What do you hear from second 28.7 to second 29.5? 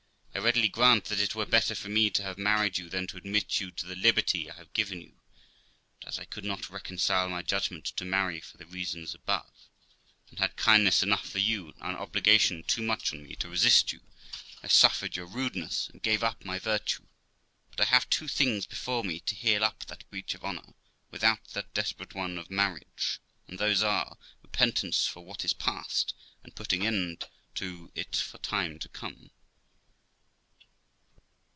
to come.'